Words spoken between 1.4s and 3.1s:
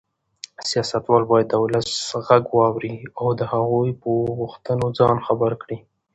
د ولس غږ واوري